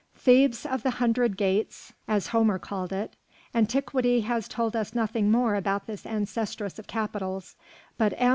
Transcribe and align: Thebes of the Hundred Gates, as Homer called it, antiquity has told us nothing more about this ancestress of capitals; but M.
Thebes 0.15 0.65
of 0.65 0.81
the 0.81 0.97
Hundred 0.97 1.37
Gates, 1.37 1.93
as 2.07 2.29
Homer 2.29 2.57
called 2.57 2.91
it, 2.91 3.15
antiquity 3.53 4.21
has 4.21 4.47
told 4.47 4.75
us 4.75 4.95
nothing 4.95 5.29
more 5.29 5.53
about 5.53 5.85
this 5.85 6.07
ancestress 6.07 6.79
of 6.79 6.87
capitals; 6.87 7.55
but 7.99 8.15
M. 8.17 8.29